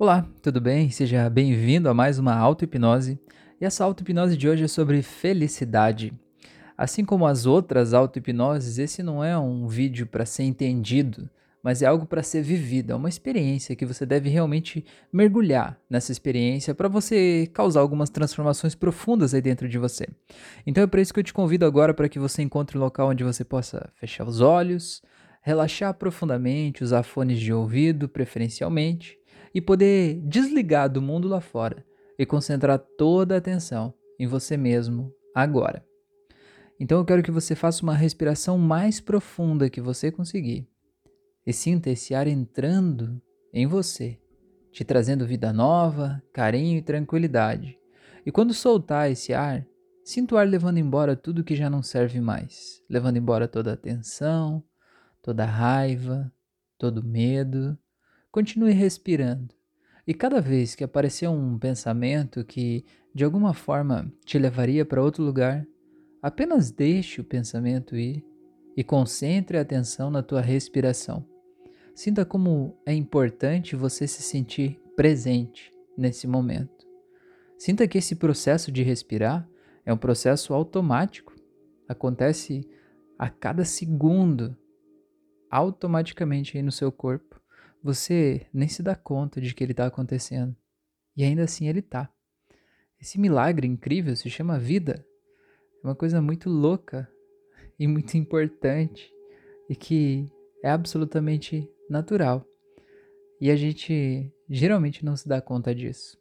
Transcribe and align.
Olá, 0.00 0.24
tudo 0.40 0.60
bem? 0.60 0.90
Seja 0.90 1.28
bem-vindo 1.28 1.88
a 1.88 1.92
mais 1.92 2.20
uma 2.20 2.32
auto-hipnose. 2.32 3.18
E 3.60 3.64
essa 3.64 3.82
auto-hipnose 3.84 4.36
de 4.36 4.48
hoje 4.48 4.62
é 4.62 4.68
sobre 4.68 5.02
felicidade. 5.02 6.12
Assim 6.76 7.04
como 7.04 7.26
as 7.26 7.46
outras 7.46 7.92
auto-hipnoses, 7.92 8.78
esse 8.78 9.02
não 9.02 9.24
é 9.24 9.36
um 9.36 9.66
vídeo 9.66 10.06
para 10.06 10.24
ser 10.24 10.44
entendido, 10.44 11.28
mas 11.60 11.82
é 11.82 11.86
algo 11.86 12.06
para 12.06 12.22
ser 12.22 12.42
vivido, 12.42 12.92
é 12.92 12.94
uma 12.94 13.08
experiência 13.08 13.74
que 13.74 13.84
você 13.84 14.06
deve 14.06 14.28
realmente 14.28 14.84
mergulhar 15.12 15.76
nessa 15.90 16.12
experiência 16.12 16.76
para 16.76 16.86
você 16.86 17.50
causar 17.52 17.80
algumas 17.80 18.08
transformações 18.08 18.76
profundas 18.76 19.34
aí 19.34 19.42
dentro 19.42 19.68
de 19.68 19.78
você. 19.78 20.06
Então 20.64 20.84
é 20.84 20.86
por 20.86 21.00
isso 21.00 21.12
que 21.12 21.18
eu 21.18 21.24
te 21.24 21.34
convido 21.34 21.66
agora 21.66 21.92
para 21.92 22.08
que 22.08 22.20
você 22.20 22.40
encontre 22.40 22.78
um 22.78 22.80
local 22.80 23.08
onde 23.08 23.24
você 23.24 23.42
possa 23.42 23.90
fechar 23.96 24.28
os 24.28 24.40
olhos, 24.40 25.02
relaxar 25.42 25.92
profundamente, 25.92 26.84
usar 26.84 27.02
fones 27.02 27.40
de 27.40 27.52
ouvido 27.52 28.08
preferencialmente 28.08 29.18
e 29.58 29.60
poder 29.60 30.20
desligar 30.20 30.88
do 30.88 31.02
mundo 31.02 31.26
lá 31.26 31.40
fora 31.40 31.84
e 32.16 32.24
concentrar 32.24 32.78
toda 32.96 33.34
a 33.34 33.38
atenção 33.38 33.92
em 34.16 34.24
você 34.24 34.56
mesmo 34.56 35.12
agora. 35.34 35.84
Então 36.78 36.98
eu 36.98 37.04
quero 37.04 37.24
que 37.24 37.30
você 37.32 37.56
faça 37.56 37.82
uma 37.82 37.96
respiração 37.96 38.56
mais 38.56 39.00
profunda 39.00 39.68
que 39.68 39.80
você 39.80 40.12
conseguir 40.12 40.68
e 41.44 41.52
sinta 41.52 41.90
esse 41.90 42.14
ar 42.14 42.28
entrando 42.28 43.20
em 43.52 43.66
você, 43.66 44.16
te 44.70 44.84
trazendo 44.84 45.26
vida 45.26 45.52
nova, 45.52 46.22
carinho 46.32 46.78
e 46.78 46.82
tranquilidade. 46.82 47.76
E 48.24 48.30
quando 48.30 48.54
soltar 48.54 49.10
esse 49.10 49.34
ar, 49.34 49.66
sinta 50.04 50.36
o 50.36 50.38
ar 50.38 50.46
levando 50.46 50.78
embora 50.78 51.16
tudo 51.16 51.42
que 51.42 51.56
já 51.56 51.68
não 51.68 51.82
serve 51.82 52.20
mais, 52.20 52.80
levando 52.88 53.16
embora 53.16 53.48
toda 53.48 53.72
a 53.72 53.76
tensão, 53.76 54.62
toda 55.20 55.42
a 55.42 55.48
raiva, 55.48 56.32
todo 56.78 56.98
o 56.98 57.04
medo, 57.04 57.76
Continue 58.30 58.72
respirando. 58.72 59.54
E 60.06 60.14
cada 60.14 60.40
vez 60.40 60.74
que 60.74 60.84
aparecer 60.84 61.28
um 61.28 61.58
pensamento 61.58 62.44
que 62.44 62.84
de 63.14 63.24
alguma 63.24 63.52
forma 63.52 64.12
te 64.24 64.38
levaria 64.38 64.84
para 64.84 65.02
outro 65.02 65.24
lugar, 65.24 65.66
apenas 66.22 66.70
deixe 66.70 67.20
o 67.20 67.24
pensamento 67.24 67.96
ir 67.96 68.24
e 68.76 68.84
concentre 68.84 69.58
a 69.58 69.62
atenção 69.62 70.10
na 70.10 70.22
tua 70.22 70.40
respiração. 70.40 71.26
Sinta 71.94 72.24
como 72.24 72.78
é 72.86 72.94
importante 72.94 73.74
você 73.74 74.06
se 74.06 74.22
sentir 74.22 74.80
presente 74.94 75.72
nesse 75.96 76.28
momento. 76.28 76.86
Sinta 77.58 77.88
que 77.88 77.98
esse 77.98 78.14
processo 78.14 78.70
de 78.70 78.84
respirar 78.84 79.48
é 79.84 79.92
um 79.92 79.98
processo 79.98 80.54
automático. 80.54 81.34
Acontece 81.88 82.68
a 83.18 83.28
cada 83.28 83.64
segundo, 83.64 84.56
automaticamente 85.50 86.56
aí 86.56 86.62
no 86.62 86.70
seu 86.70 86.92
corpo. 86.92 87.27
Você 87.88 88.46
nem 88.52 88.68
se 88.68 88.82
dá 88.82 88.94
conta 88.94 89.40
de 89.40 89.54
que 89.54 89.64
ele 89.64 89.72
está 89.72 89.86
acontecendo. 89.86 90.54
E 91.16 91.24
ainda 91.24 91.44
assim 91.44 91.68
ele 91.68 91.78
está. 91.78 92.12
Esse 93.00 93.18
milagre 93.18 93.66
incrível 93.66 94.14
se 94.14 94.28
chama 94.28 94.58
vida. 94.58 95.02
É 95.82 95.86
uma 95.86 95.94
coisa 95.94 96.20
muito 96.20 96.50
louca 96.50 97.10
e 97.78 97.86
muito 97.86 98.14
importante 98.18 99.10
e 99.70 99.74
que 99.74 100.30
é 100.62 100.68
absolutamente 100.68 101.66
natural. 101.88 102.46
E 103.40 103.50
a 103.50 103.56
gente 103.56 104.30
geralmente 104.50 105.02
não 105.02 105.16
se 105.16 105.26
dá 105.26 105.40
conta 105.40 105.74
disso. 105.74 106.18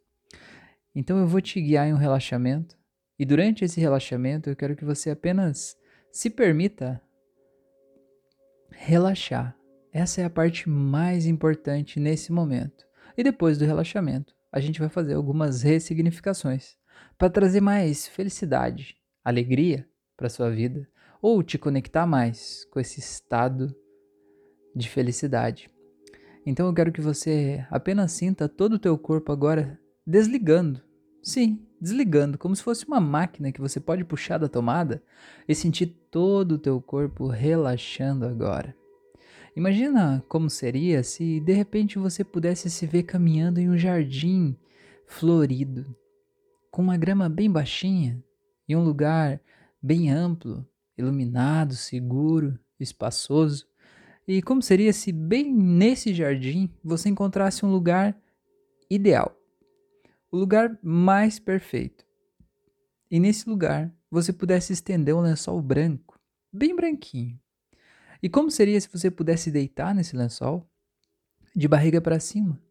Então 0.96 1.20
eu 1.20 1.28
vou 1.28 1.42
te 1.42 1.60
guiar 1.60 1.86
em 1.86 1.94
um 1.94 1.98
relaxamento 1.98 2.78
e 3.20 3.26
durante 3.26 3.66
esse 3.66 3.82
relaxamento 3.82 4.50
eu 4.50 4.56
quero 4.56 4.74
que 4.74 4.86
você 4.86 5.10
apenas 5.10 5.78
se 6.14 6.30
permita 6.30 7.02
relaxar 8.72 9.58
essa 9.92 10.22
é 10.22 10.26
a 10.26 10.30
parte 10.30 10.70
mais 10.70 11.26
importante 11.26 12.00
nesse 12.00 12.32
momento. 12.32 12.86
E 13.18 13.24
depois 13.24 13.58
do 13.58 13.66
relaxamento, 13.66 14.34
a 14.52 14.60
gente 14.60 14.80
vai 14.80 14.90
fazer 14.90 15.14
algumas 15.14 15.62
ressignificações 15.62 16.76
para 17.18 17.30
trazer 17.30 17.62
mais 17.62 18.08
felicidade, 18.08 18.96
alegria 19.24 19.88
para 20.16 20.30
sua 20.30 20.50
vida 20.50 20.88
ou 21.22 21.42
te 21.42 21.58
conectar 21.58 22.06
mais 22.06 22.66
com 22.72 22.80
esse 22.80 23.00
estado 23.00 23.76
de 24.76 24.88
felicidade. 24.90 25.70
Então 26.46 26.68
eu 26.68 26.74
quero 26.74 26.92
que 26.92 27.02
você 27.02 27.66
apenas 27.70 28.12
sinta 28.12 28.48
todo 28.48 28.74
o 28.74 28.80
teu 28.80 28.98
corpo 28.98 29.32
agora 29.32 29.80
desligando. 30.06 30.82
Sim, 31.22 31.62
desligando, 31.82 32.38
como 32.38 32.56
se 32.56 32.64
fosse 32.64 32.86
uma 32.86 33.02
máquina 33.02 33.52
que 33.52 33.60
você 33.60 33.80
pode 33.80 34.06
puxar 34.06 34.38
da 34.38 34.48
tomada 34.48 35.04
e 35.48 35.54
sentir 35.54 35.88
todo 36.10 36.54
o 36.54 36.58
teu 36.58 36.80
corpo 36.80 37.28
relaxando 37.28 38.26
agora. 38.26 38.74
Imagina 39.58 40.24
como 40.30 40.52
seria 40.52 41.02
se 41.02 41.40
de 41.40 41.52
repente 41.52 41.98
você 41.98 42.24
pudesse 42.24 42.70
se 42.70 42.86
ver 42.86 43.02
caminhando 43.02 43.60
em 43.60 43.68
um 43.68 43.76
jardim 43.76 44.56
florido, 45.08 45.98
com 46.70 46.84
uma 46.84 46.96
grama 46.96 47.28
bem 47.28 47.50
baixinha 47.50 48.24
e 48.70 48.76
um 48.76 48.84
lugar 48.84 49.42
bem 49.82 50.12
amplo, 50.12 50.64
iluminado, 50.96 51.74
seguro, 51.74 52.60
espaçoso. 52.80 53.68
E 54.28 54.44
como 54.44 54.62
seria 54.62 54.94
se 54.94 55.12
bem 55.12 55.52
nesse 55.52 56.14
jardim 56.14 56.70
você 56.84 57.10
encontrasse 57.10 57.66
um 57.66 57.72
lugar 57.72 58.16
ideal, 58.88 59.36
o 60.32 60.38
lugar 60.38 60.78
mais 60.84 61.40
perfeito. 61.40 62.06
E 63.10 63.20
nesse 63.20 63.50
lugar 63.50 63.92
você 64.12 64.32
pudesse 64.32 64.72
estender 64.72 65.16
um 65.16 65.22
lençol 65.22 65.60
branco, 65.64 66.20
bem 66.54 66.76
branquinho, 66.76 67.40
e 68.22 68.30
como 68.30 68.50
seria 68.50 68.80
se 68.80 68.90
você 68.90 69.12
pudesse 69.12 69.52
deitar 69.52 69.94
nesse 69.94 70.16
lençol, 70.16 70.70
de 71.56 71.68
barriga 71.68 72.00
para 72.00 72.20
cima, 72.20 72.62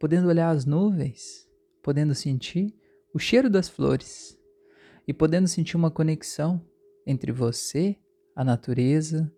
podendo 0.00 0.28
olhar 0.28 0.50
as 0.50 0.64
nuvens, 0.64 1.48
podendo 1.82 2.14
sentir 2.14 2.74
o 3.12 3.18
cheiro 3.18 3.50
das 3.50 3.68
flores 3.68 4.38
e 5.06 5.12
podendo 5.12 5.46
sentir 5.46 5.76
uma 5.76 5.90
conexão 5.90 6.64
entre 7.06 7.30
você, 7.32 7.96
a 8.34 8.42
natureza, 8.42 9.30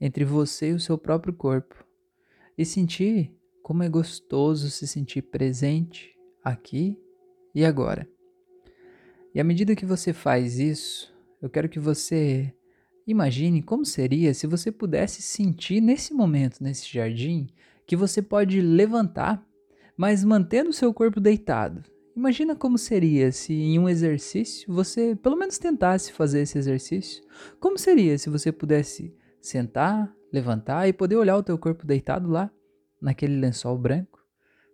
entre 0.00 0.24
você 0.24 0.70
e 0.70 0.74
o 0.74 0.80
seu 0.80 0.98
próprio 0.98 1.32
corpo, 1.32 1.84
e 2.56 2.64
sentir 2.64 3.34
como 3.62 3.82
é 3.82 3.88
gostoso 3.88 4.70
se 4.70 4.86
sentir 4.86 5.22
presente 5.22 6.14
aqui 6.42 6.98
e 7.54 7.64
agora. 7.64 8.08
E 9.34 9.40
à 9.40 9.44
medida 9.44 9.76
que 9.76 9.84
você 9.84 10.12
faz 10.12 10.58
isso, 10.58 11.14
eu 11.40 11.50
quero 11.50 11.68
que 11.68 11.78
você 11.78 12.54
Imagine 13.08 13.62
como 13.62 13.86
seria 13.86 14.34
se 14.34 14.46
você 14.46 14.70
pudesse 14.70 15.22
sentir 15.22 15.80
nesse 15.80 16.12
momento, 16.12 16.62
nesse 16.62 16.86
jardim, 16.92 17.46
que 17.86 17.96
você 17.96 18.20
pode 18.20 18.60
levantar, 18.60 19.42
mas 19.96 20.22
mantendo 20.22 20.74
seu 20.74 20.92
corpo 20.92 21.18
deitado. 21.18 21.82
Imagina 22.14 22.54
como 22.54 22.76
seria 22.76 23.32
se 23.32 23.54
em 23.54 23.78
um 23.78 23.88
exercício 23.88 24.70
você 24.70 25.16
pelo 25.16 25.36
menos 25.36 25.56
tentasse 25.56 26.12
fazer 26.12 26.40
esse 26.40 26.58
exercício. 26.58 27.24
Como 27.58 27.78
seria 27.78 28.18
se 28.18 28.28
você 28.28 28.52
pudesse 28.52 29.16
sentar, 29.40 30.14
levantar 30.30 30.86
e 30.86 30.92
poder 30.92 31.16
olhar 31.16 31.38
o 31.38 31.42
teu 31.42 31.56
corpo 31.56 31.86
deitado 31.86 32.28
lá, 32.28 32.50
naquele 33.00 33.40
lençol 33.40 33.78
branco? 33.78 34.22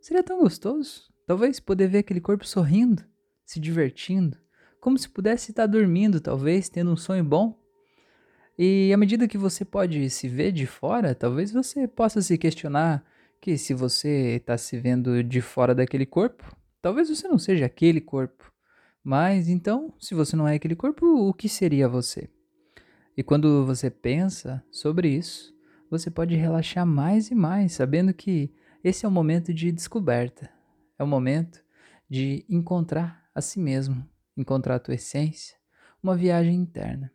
Seria 0.01 0.25
tão 0.25 0.41
gostoso. 0.41 1.05
Talvez 1.25 1.61
poder 1.61 1.87
ver 1.87 1.99
aquele 1.99 2.21
corpo 2.21 2.45
sorrindo, 2.45 3.05
se 3.47 3.61
divertindo, 3.61 4.37
como 4.81 4.99
se 4.99 5.09
pudesse 5.09 5.53
estar 5.53 5.67
dormindo, 5.67 6.21
talvez 6.21 6.69
tendo 6.69 6.91
um 6.91 6.97
sonho 6.97 7.23
bom. 7.23 7.63
E 8.59 8.93
à 8.93 8.97
medida 8.97 9.27
que 9.27 9.37
você 9.37 9.65
pode 9.65 10.09
se 10.11 10.29
ver 10.29 10.53
de 10.53 10.67
fora, 10.67 11.15
talvez 11.15 11.53
você 11.53 11.89
possa 11.89 12.23
se 12.23 12.39
questionar 12.39 13.05
que 13.41 13.59
se 13.59 13.75
você 13.75 14.37
está 14.37 14.57
se 14.57 14.79
vendo 14.79 15.23
de 15.23 15.41
fora 15.41 15.75
daquele 15.75 16.07
corpo, 16.07 16.57
talvez 16.81 17.09
você 17.09 17.27
não 17.27 17.39
seja 17.39 17.67
aquele 17.67 18.01
corpo. 18.01 18.53
Mas 19.03 19.49
então, 19.49 19.93
se 19.99 20.15
você 20.15 20.37
não 20.37 20.49
é 20.49 20.55
aquele 20.55 20.77
corpo, 20.77 21.05
o 21.05 21.35
que 21.35 21.49
seria 21.49 21.89
você? 21.89 22.31
E 23.17 23.23
quando 23.23 23.67
você 23.67 23.91
pensa 23.91 24.65
sobre 24.71 25.09
isso, 25.09 25.55
você 25.91 26.11
pode 26.11 26.35
relaxar 26.35 26.87
mais 26.87 27.31
e 27.31 27.35
mais, 27.35 27.73
sabendo 27.73 28.15
que 28.15 28.53
esse 28.83 29.05
é 29.05 29.09
o 29.09 29.13
momento 29.13 29.53
de 29.53 29.71
descoberta. 29.71 30.51
É 30.99 31.05
o 31.05 31.07
momento 31.07 31.63
de 32.09 32.45
encontrar 32.49 33.29
a 33.35 33.41
si 33.41 33.59
mesmo, 33.59 34.09
encontrar 34.37 34.77
a 34.77 34.81
tua 34.81 34.95
essência, 34.95 35.57
uma 36.03 36.17
viagem 36.17 36.55
interna. 36.55 37.13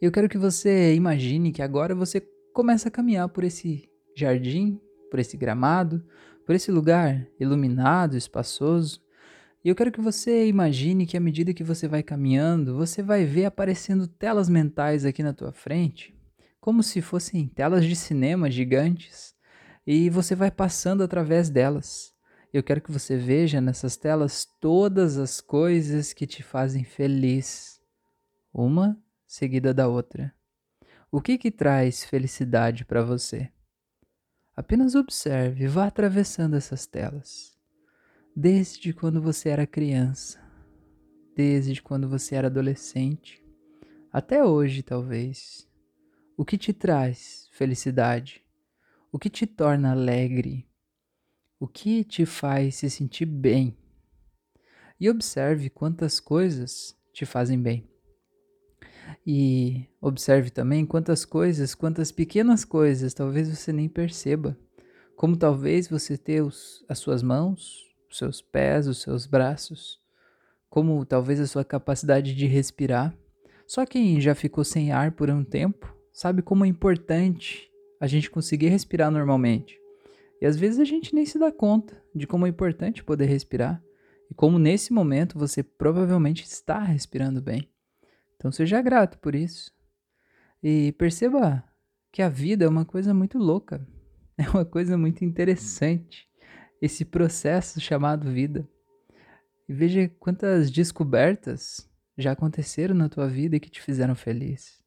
Eu 0.00 0.10
quero 0.10 0.28
que 0.28 0.38
você 0.38 0.94
imagine 0.94 1.52
que 1.52 1.62
agora 1.62 1.94
você 1.94 2.20
começa 2.52 2.88
a 2.88 2.90
caminhar 2.90 3.28
por 3.28 3.44
esse 3.44 3.88
jardim, 4.16 4.80
por 5.10 5.18
esse 5.18 5.36
gramado, 5.36 6.04
por 6.46 6.54
esse 6.54 6.70
lugar 6.70 7.26
iluminado, 7.38 8.16
espaçoso. 8.16 9.00
E 9.64 9.68
eu 9.68 9.74
quero 9.74 9.92
que 9.92 10.00
você 10.00 10.46
imagine 10.46 11.06
que 11.06 11.16
à 11.16 11.20
medida 11.20 11.52
que 11.52 11.62
você 11.62 11.86
vai 11.86 12.02
caminhando, 12.02 12.76
você 12.76 13.02
vai 13.02 13.24
ver 13.24 13.44
aparecendo 13.44 14.06
telas 14.06 14.48
mentais 14.48 15.04
aqui 15.04 15.22
na 15.22 15.32
tua 15.32 15.52
frente, 15.52 16.14
como 16.60 16.82
se 16.82 17.02
fossem 17.02 17.46
telas 17.46 17.84
de 17.84 17.94
cinema 17.94 18.50
gigantes, 18.50 19.34
e 19.86 20.08
você 20.08 20.34
vai 20.34 20.50
passando 20.50 21.02
através 21.02 21.50
delas. 21.50 22.14
Eu 22.52 22.62
quero 22.62 22.80
que 22.80 22.90
você 22.90 23.16
veja 23.16 23.60
nessas 23.60 23.96
telas 23.96 24.46
todas 24.60 25.18
as 25.18 25.40
coisas 25.40 26.12
que 26.12 26.26
te 26.26 26.42
fazem 26.42 26.82
feliz, 26.82 27.80
uma 28.52 28.98
seguida 29.30 29.72
da 29.72 29.86
outra. 29.86 30.34
O 31.08 31.20
que 31.20 31.38
que 31.38 31.52
traz 31.52 32.04
felicidade 32.04 32.84
para 32.84 33.00
você? 33.00 33.48
Apenas 34.56 34.96
observe, 34.96 35.68
vá 35.68 35.86
atravessando 35.86 36.56
essas 36.56 36.84
telas. 36.84 37.56
Desde 38.34 38.92
quando 38.92 39.22
você 39.22 39.50
era 39.50 39.68
criança, 39.68 40.42
desde 41.36 41.80
quando 41.80 42.08
você 42.08 42.34
era 42.34 42.48
adolescente, 42.48 43.40
até 44.12 44.44
hoje 44.44 44.82
talvez. 44.82 45.64
O 46.36 46.44
que 46.44 46.58
te 46.58 46.72
traz 46.72 47.48
felicidade? 47.52 48.44
O 49.12 49.18
que 49.18 49.30
te 49.30 49.46
torna 49.46 49.92
alegre? 49.92 50.68
O 51.60 51.68
que 51.68 52.02
te 52.02 52.26
faz 52.26 52.74
se 52.74 52.90
sentir 52.90 53.26
bem? 53.26 53.78
E 54.98 55.08
observe 55.08 55.70
quantas 55.70 56.18
coisas 56.18 56.96
te 57.12 57.24
fazem 57.24 57.62
bem. 57.62 57.88
E 59.26 59.86
observe 60.00 60.50
também 60.50 60.84
quantas 60.84 61.24
coisas, 61.24 61.74
quantas 61.74 62.10
pequenas 62.12 62.64
coisas 62.64 63.14
talvez 63.14 63.48
você 63.48 63.72
nem 63.72 63.88
perceba. 63.88 64.56
Como 65.16 65.36
talvez 65.36 65.88
você 65.88 66.16
ter 66.16 66.42
os, 66.42 66.84
as 66.88 66.98
suas 66.98 67.22
mãos, 67.22 67.84
os 68.10 68.18
seus 68.18 68.40
pés, 68.40 68.86
os 68.86 69.02
seus 69.02 69.26
braços, 69.26 70.00
como 70.68 71.04
talvez 71.04 71.40
a 71.40 71.46
sua 71.46 71.64
capacidade 71.64 72.34
de 72.34 72.46
respirar. 72.46 73.14
Só 73.66 73.84
quem 73.84 74.20
já 74.20 74.34
ficou 74.34 74.64
sem 74.64 74.92
ar 74.92 75.12
por 75.12 75.30
um 75.30 75.44
tempo 75.44 75.94
sabe 76.12 76.42
como 76.42 76.64
é 76.64 76.68
importante 76.68 77.70
a 78.00 78.06
gente 78.06 78.30
conseguir 78.30 78.68
respirar 78.68 79.10
normalmente. 79.10 79.78
E 80.40 80.46
às 80.46 80.56
vezes 80.56 80.80
a 80.80 80.84
gente 80.84 81.14
nem 81.14 81.26
se 81.26 81.38
dá 81.38 81.52
conta 81.52 82.02
de 82.14 82.26
como 82.26 82.46
é 82.46 82.48
importante 82.48 83.04
poder 83.04 83.26
respirar 83.26 83.82
e 84.30 84.34
como 84.34 84.58
nesse 84.58 84.92
momento 84.92 85.38
você 85.38 85.62
provavelmente 85.62 86.44
está 86.44 86.78
respirando 86.78 87.42
bem. 87.42 87.68
Então 88.40 88.50
seja 88.50 88.80
grato 88.80 89.18
por 89.18 89.34
isso. 89.34 89.70
E 90.62 90.92
perceba 90.92 91.62
que 92.10 92.22
a 92.22 92.28
vida 92.30 92.64
é 92.64 92.68
uma 92.68 92.86
coisa 92.86 93.12
muito 93.12 93.36
louca, 93.36 93.86
é 94.38 94.48
uma 94.48 94.64
coisa 94.64 94.96
muito 94.96 95.22
interessante, 95.22 96.26
esse 96.80 97.04
processo 97.04 97.78
chamado 97.78 98.32
vida. 98.32 98.66
E 99.68 99.74
veja 99.74 100.10
quantas 100.18 100.70
descobertas 100.70 101.86
já 102.16 102.32
aconteceram 102.32 102.94
na 102.94 103.10
tua 103.10 103.28
vida 103.28 103.56
e 103.56 103.60
que 103.60 103.70
te 103.70 103.82
fizeram 103.82 104.14
feliz. 104.14 104.82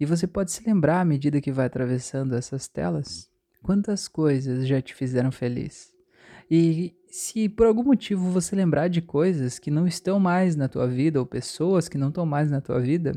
E 0.00 0.06
você 0.06 0.26
pode 0.26 0.50
se 0.50 0.64
lembrar 0.66 1.02
à 1.02 1.04
medida 1.04 1.40
que 1.40 1.52
vai 1.52 1.66
atravessando 1.66 2.34
essas 2.34 2.66
telas, 2.66 3.30
quantas 3.62 4.08
coisas 4.08 4.66
já 4.66 4.80
te 4.80 4.94
fizeram 4.94 5.30
feliz. 5.30 5.92
E 6.50 6.96
se 7.16 7.48
por 7.48 7.66
algum 7.66 7.82
motivo 7.82 8.30
você 8.30 8.54
lembrar 8.54 8.88
de 8.88 9.00
coisas 9.00 9.58
que 9.58 9.70
não 9.70 9.86
estão 9.86 10.20
mais 10.20 10.54
na 10.54 10.68
tua 10.68 10.86
vida 10.86 11.18
ou 11.18 11.24
pessoas 11.24 11.88
que 11.88 11.96
não 11.96 12.10
estão 12.10 12.26
mais 12.26 12.50
na 12.50 12.60
tua 12.60 12.78
vida, 12.78 13.14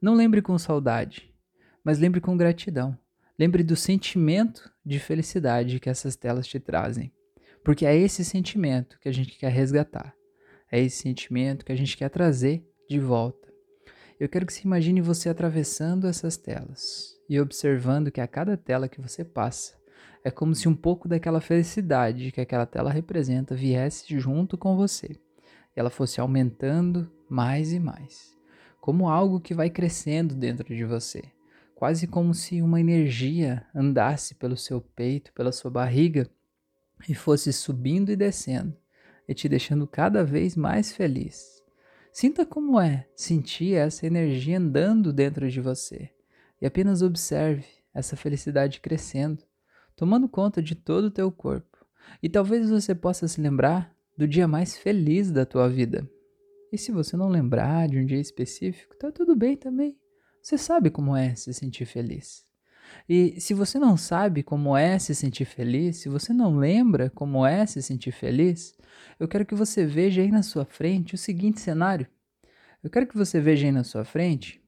não 0.00 0.14
lembre 0.14 0.40
com 0.40 0.56
saudade, 0.56 1.34
mas 1.82 1.98
lembre 1.98 2.20
com 2.20 2.36
gratidão. 2.36 2.96
Lembre 3.36 3.64
do 3.64 3.74
sentimento 3.74 4.70
de 4.86 5.00
felicidade 5.00 5.80
que 5.80 5.90
essas 5.90 6.14
telas 6.14 6.46
te 6.46 6.60
trazem. 6.60 7.12
Porque 7.64 7.84
é 7.84 7.96
esse 7.96 8.24
sentimento 8.24 8.96
que 9.00 9.08
a 9.08 9.12
gente 9.12 9.36
quer 9.36 9.50
resgatar. 9.50 10.14
É 10.70 10.80
esse 10.80 10.98
sentimento 10.98 11.64
que 11.64 11.72
a 11.72 11.76
gente 11.76 11.96
quer 11.96 12.10
trazer 12.10 12.64
de 12.88 13.00
volta. 13.00 13.52
Eu 14.20 14.28
quero 14.28 14.46
que 14.46 14.52
você 14.52 14.62
imagine 14.64 15.00
você 15.00 15.28
atravessando 15.28 16.06
essas 16.06 16.36
telas 16.36 17.18
e 17.28 17.40
observando 17.40 18.12
que 18.12 18.20
a 18.20 18.28
cada 18.28 18.56
tela 18.56 18.88
que 18.88 19.00
você 19.00 19.24
passa, 19.24 19.74
é 20.24 20.30
como 20.30 20.54
se 20.54 20.68
um 20.68 20.74
pouco 20.74 21.08
daquela 21.08 21.40
felicidade 21.40 22.30
que 22.30 22.40
aquela 22.40 22.66
tela 22.66 22.92
representa 22.92 23.54
viesse 23.54 24.18
junto 24.18 24.56
com 24.56 24.76
você. 24.76 25.18
E 25.74 25.80
ela 25.80 25.90
fosse 25.90 26.20
aumentando 26.20 27.10
mais 27.28 27.72
e 27.72 27.80
mais. 27.80 28.36
Como 28.80 29.08
algo 29.08 29.40
que 29.40 29.54
vai 29.54 29.68
crescendo 29.68 30.34
dentro 30.34 30.74
de 30.74 30.84
você. 30.84 31.22
Quase 31.74 32.06
como 32.06 32.32
se 32.34 32.62
uma 32.62 32.80
energia 32.80 33.66
andasse 33.74 34.36
pelo 34.36 34.56
seu 34.56 34.80
peito, 34.80 35.32
pela 35.32 35.50
sua 35.50 35.70
barriga 35.70 36.30
e 37.08 37.14
fosse 37.14 37.52
subindo 37.52 38.12
e 38.12 38.16
descendo, 38.16 38.76
e 39.26 39.34
te 39.34 39.48
deixando 39.48 39.86
cada 39.86 40.24
vez 40.24 40.54
mais 40.54 40.92
feliz. 40.92 41.60
Sinta 42.12 42.46
como 42.46 42.80
é 42.80 43.08
sentir 43.16 43.74
essa 43.74 44.06
energia 44.06 44.58
andando 44.58 45.12
dentro 45.12 45.50
de 45.50 45.60
você 45.60 46.10
e 46.60 46.66
apenas 46.66 47.02
observe 47.02 47.64
essa 47.92 48.14
felicidade 48.14 48.80
crescendo 48.80 49.42
tomando 49.96 50.28
conta 50.28 50.62
de 50.62 50.74
todo 50.74 51.06
o 51.06 51.10
teu 51.10 51.30
corpo. 51.30 51.84
E 52.22 52.28
talvez 52.28 52.68
você 52.70 52.94
possa 52.94 53.28
se 53.28 53.40
lembrar 53.40 53.94
do 54.16 54.26
dia 54.26 54.46
mais 54.46 54.76
feliz 54.76 55.30
da 55.30 55.46
tua 55.46 55.68
vida. 55.68 56.08
E 56.72 56.78
se 56.78 56.90
você 56.90 57.16
não 57.16 57.28
lembrar 57.28 57.88
de 57.88 57.98
um 57.98 58.06
dia 58.06 58.20
específico, 58.20 58.96
tá 58.96 59.12
tudo 59.12 59.36
bem 59.36 59.56
também. 59.56 59.98
Você 60.42 60.58
sabe 60.58 60.90
como 60.90 61.16
é 61.16 61.34
se 61.34 61.52
sentir 61.52 61.86
feliz. 61.86 62.44
E 63.08 63.40
se 63.40 63.54
você 63.54 63.78
não 63.78 63.96
sabe 63.96 64.42
como 64.42 64.76
é 64.76 64.98
se 64.98 65.14
sentir 65.14 65.44
feliz, 65.44 65.98
se 65.98 66.08
você 66.08 66.32
não 66.32 66.56
lembra 66.56 67.10
como 67.10 67.46
é 67.46 67.64
se 67.66 67.82
sentir 67.82 68.12
feliz, 68.12 68.74
eu 69.18 69.28
quero 69.28 69.46
que 69.46 69.54
você 69.54 69.86
veja 69.86 70.22
aí 70.22 70.30
na 70.30 70.42
sua 70.42 70.64
frente 70.64 71.14
o 71.14 71.18
seguinte 71.18 71.60
cenário. 71.60 72.06
Eu 72.82 72.90
quero 72.90 73.06
que 73.06 73.16
você 73.16 73.40
veja 73.40 73.66
aí 73.66 73.72
na 73.72 73.84
sua 73.84 74.04
frente 74.04 74.60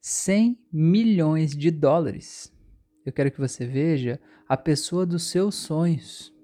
100 0.00 0.58
milhões 0.72 1.56
de 1.56 1.70
dólares. 1.70 2.53
Eu 3.04 3.12
quero 3.12 3.30
que 3.30 3.38
você 3.38 3.66
veja 3.66 4.20
a 4.48 4.56
pessoa 4.56 5.04
dos 5.04 5.24
seus 5.24 5.54
sonhos. 5.54 6.34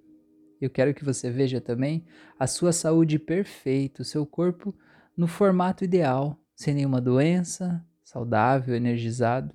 Eu 0.60 0.68
quero 0.68 0.92
que 0.92 1.04
você 1.04 1.30
veja 1.30 1.60
também 1.60 2.04
a 2.38 2.46
sua 2.46 2.72
saúde 2.72 3.18
perfeita, 3.18 4.02
o 4.02 4.04
seu 4.04 4.26
corpo 4.26 4.74
no 5.16 5.26
formato 5.26 5.84
ideal, 5.84 6.38
sem 6.54 6.74
nenhuma 6.74 7.00
doença, 7.00 7.84
saudável, 8.04 8.74
energizado. 8.74 9.54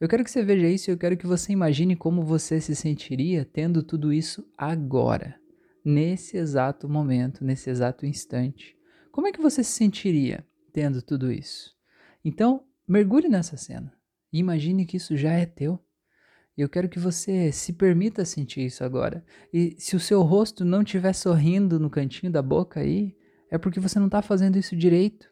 Eu 0.00 0.08
quero 0.08 0.24
que 0.24 0.30
você 0.30 0.42
veja 0.42 0.66
isso 0.66 0.90
e 0.90 0.92
eu 0.92 0.96
quero 0.96 1.16
que 1.16 1.26
você 1.26 1.52
imagine 1.52 1.94
como 1.94 2.22
você 2.22 2.58
se 2.58 2.74
sentiria 2.74 3.44
tendo 3.44 3.82
tudo 3.82 4.10
isso 4.12 4.48
agora, 4.56 5.38
nesse 5.84 6.38
exato 6.38 6.88
momento, 6.88 7.44
nesse 7.44 7.68
exato 7.68 8.06
instante. 8.06 8.74
Como 9.12 9.26
é 9.26 9.32
que 9.32 9.42
você 9.42 9.62
se 9.62 9.72
sentiria 9.72 10.46
tendo 10.72 11.02
tudo 11.02 11.30
isso? 11.30 11.76
Então, 12.24 12.64
mergulhe 12.88 13.28
nessa 13.28 13.58
cena 13.58 13.92
e 14.32 14.38
imagine 14.38 14.86
que 14.86 14.96
isso 14.96 15.16
já 15.18 15.32
é 15.32 15.44
teu. 15.44 15.78
Eu 16.60 16.68
quero 16.68 16.88
que 16.88 16.98
você 16.98 17.50
se 17.50 17.72
permita 17.72 18.24
sentir 18.24 18.66
isso 18.66 18.84
agora. 18.84 19.24
E 19.52 19.74
se 19.78 19.96
o 19.96 20.00
seu 20.00 20.20
rosto 20.22 20.64
não 20.64 20.82
estiver 20.82 21.14
sorrindo 21.14 21.80
no 21.80 21.88
cantinho 21.88 22.30
da 22.30 22.42
boca 22.42 22.80
aí, 22.80 23.16
é 23.50 23.56
porque 23.56 23.80
você 23.80 23.98
não 23.98 24.06
está 24.06 24.20
fazendo 24.20 24.58
isso 24.58 24.76
direito. 24.76 25.30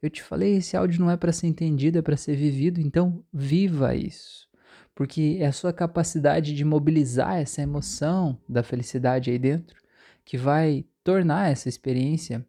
Eu 0.00 0.08
te 0.08 0.22
falei, 0.22 0.56
esse 0.56 0.76
áudio 0.76 1.00
não 1.00 1.10
é 1.10 1.16
para 1.16 1.32
ser 1.32 1.48
entendido, 1.48 1.98
é 1.98 2.02
para 2.02 2.16
ser 2.16 2.36
vivido, 2.36 2.80
então 2.80 3.24
viva 3.32 3.94
isso. 3.96 4.48
Porque 4.94 5.38
é 5.40 5.46
a 5.46 5.52
sua 5.52 5.72
capacidade 5.72 6.54
de 6.54 6.64
mobilizar 6.64 7.38
essa 7.38 7.60
emoção 7.60 8.38
da 8.48 8.62
felicidade 8.62 9.30
aí 9.30 9.38
dentro 9.38 9.76
que 10.24 10.38
vai 10.38 10.86
tornar 11.02 11.50
essa 11.50 11.68
experiência 11.68 12.46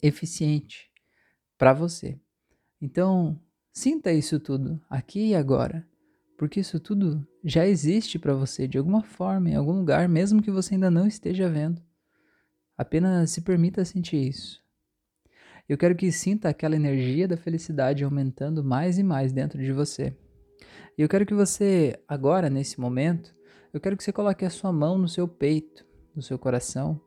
eficiente 0.00 0.88
para 1.58 1.72
você. 1.72 2.16
Então, 2.80 3.40
sinta 3.72 4.12
isso 4.12 4.38
tudo 4.38 4.80
aqui 4.88 5.30
e 5.30 5.34
agora 5.34 5.84
porque 6.38 6.60
isso 6.60 6.78
tudo 6.78 7.26
já 7.44 7.66
existe 7.66 8.16
para 8.16 8.32
você 8.32 8.68
de 8.68 8.78
alguma 8.78 9.02
forma, 9.02 9.50
em 9.50 9.56
algum 9.56 9.72
lugar, 9.72 10.08
mesmo 10.08 10.40
que 10.40 10.52
você 10.52 10.74
ainda 10.74 10.88
não 10.88 11.04
esteja 11.04 11.50
vendo. 11.50 11.82
Apenas 12.76 13.32
se 13.32 13.40
permita 13.40 13.84
sentir 13.84 14.28
isso. 14.28 14.62
Eu 15.68 15.76
quero 15.76 15.96
que 15.96 16.12
sinta 16.12 16.48
aquela 16.48 16.76
energia 16.76 17.26
da 17.26 17.36
felicidade 17.36 18.04
aumentando 18.04 18.62
mais 18.62 18.98
e 18.98 19.02
mais 19.02 19.32
dentro 19.32 19.58
de 19.58 19.72
você. 19.72 20.16
E 20.96 21.02
eu 21.02 21.08
quero 21.08 21.26
que 21.26 21.34
você, 21.34 21.98
agora, 22.06 22.48
nesse 22.48 22.80
momento, 22.80 23.34
eu 23.74 23.80
quero 23.80 23.96
que 23.96 24.04
você 24.04 24.12
coloque 24.12 24.44
a 24.44 24.50
sua 24.50 24.72
mão 24.72 24.96
no 24.96 25.08
seu 25.08 25.26
peito, 25.26 25.84
no 26.14 26.22
seu 26.22 26.38
coração. 26.38 27.00